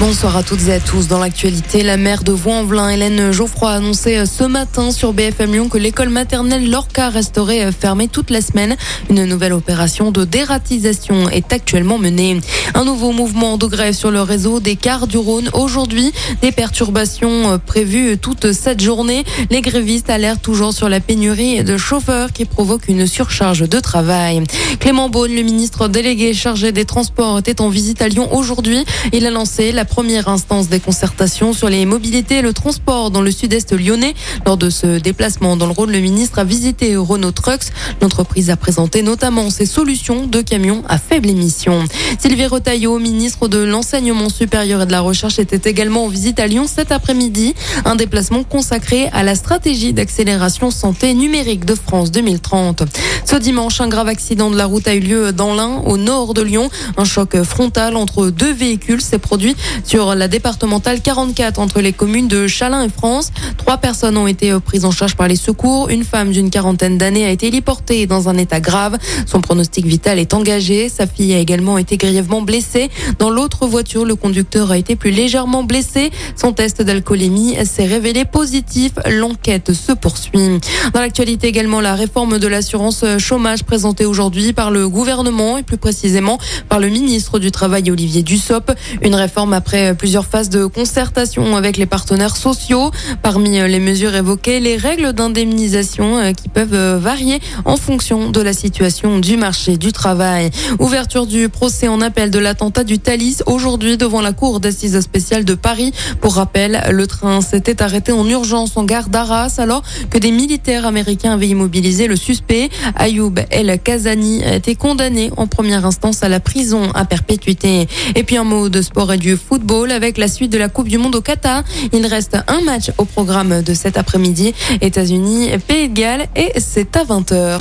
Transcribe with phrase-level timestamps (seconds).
[0.00, 1.08] Bonsoir à toutes et à tous.
[1.08, 5.68] Dans l'actualité, la maire de Vaux-en-Velin, Hélène Geoffroy, a annoncé ce matin sur BFM Lyon
[5.68, 8.76] que l'école maternelle Lorca resterait fermée toute la semaine.
[9.10, 12.40] Une nouvelle opération de dératisation est actuellement menée.
[12.74, 15.50] Un nouveau mouvement de grève sur le réseau des cars du Rhône.
[15.52, 16.12] Aujourd'hui,
[16.42, 19.24] des perturbations prévues toute cette journée.
[19.50, 24.44] Les grévistes alertent toujours sur la pénurie de chauffeurs qui provoque une surcharge de travail.
[24.78, 28.84] Clément Beaune, le ministre délégué chargé des transports, était en visite à Lyon aujourd'hui.
[29.12, 33.22] Il a lancé la première instance des concertations sur les mobilités et le transport dans
[33.22, 34.14] le sud-est lyonnais.
[34.46, 37.72] Lors de ce déplacement dans le Rhône, le ministre a visité Renault Trucks.
[38.00, 41.84] L'entreprise a présenté notamment ses solutions de camions à faible émission.
[42.18, 46.46] Sylvie Retailleau, ministre de l'Enseignement supérieur et de la Recherche, était également en visite à
[46.46, 47.54] Lyon cet après-midi.
[47.84, 52.82] Un déplacement consacré à la stratégie d'accélération santé numérique de France 2030.
[53.24, 56.34] Ce dimanche, un grave accident de la route a eu lieu dans l'Ain, au nord
[56.34, 56.70] de Lyon.
[56.96, 62.28] Un choc frontal entre deux véhicules s'est produit sur la départementale 44 entre les communes
[62.28, 63.30] de Chalin et France.
[63.56, 65.90] Trois personnes ont été prises en charge par les secours.
[65.90, 68.98] Une femme d'une quarantaine d'années a été héliportée dans un état grave.
[69.26, 70.88] Son pronostic vital est engagé.
[70.88, 72.90] Sa fille a également été grièvement blessée.
[73.18, 76.10] Dans l'autre voiture, le conducteur a été plus légèrement blessé.
[76.36, 78.92] Son test d'alcoolémie s'est révélé positif.
[79.08, 80.60] L'enquête se poursuit.
[80.92, 85.76] Dans l'actualité également, la réforme de l'assurance chômage présentée aujourd'hui par le gouvernement et plus
[85.78, 86.38] précisément
[86.68, 88.72] par le ministre du Travail Olivier Dussopt.
[89.02, 92.90] Une réforme après plusieurs phases de concertation avec les partenaires sociaux.
[93.22, 98.40] Parmi les mesures évoquées, les règles d'indemnisation euh, qui peuvent euh, varier en fonction de
[98.40, 100.50] la situation du marché du travail.
[100.78, 105.44] Ouverture du procès en appel de l'attentat du Thalys aujourd'hui devant la cour d'assises spéciale
[105.44, 105.92] de Paris.
[106.22, 110.86] Pour rappel, le train s'était arrêté en urgence en gare d'Arras alors que des militaires
[110.86, 112.70] américains avaient immobilisé le suspect.
[112.96, 117.86] Ayoub El Kazani a été condamné en première instance à la prison à perpétuité.
[118.14, 120.68] Et puis un mot de sport et du foot football avec la suite de la
[120.68, 121.64] Coupe du Monde au Qatar.
[121.92, 124.54] Il reste un match au programme de cet après-midi.
[124.80, 127.60] États-Unis, Pays de Galles et c'est à 20h.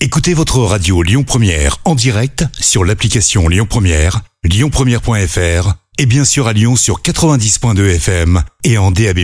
[0.00, 6.48] Écoutez votre radio Lyon Première en direct sur l'application Lyon Première, lyonpremière.fr et bien sûr
[6.48, 9.20] à Lyon sur 90.2 FM et en DAB+.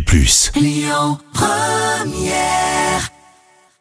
[0.56, 2.67] Lyon Première